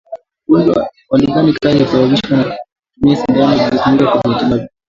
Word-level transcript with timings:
Ugonjwa 0.47 0.81
wa 1.09 1.17
ndigana 1.17 1.53
kali 1.61 1.83
husababishwa 1.83 2.37
na 2.37 2.43
kutumia 2.43 3.15
sindano 3.17 3.55
zilizotumika 3.55 4.17
kwa 4.17 4.31
matibabu 4.31 4.67